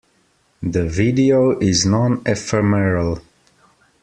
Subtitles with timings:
[0.63, 3.21] The video is non-ephemeral.